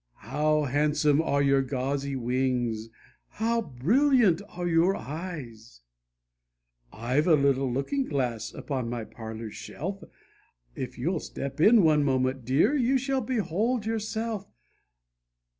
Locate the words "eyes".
4.95-5.81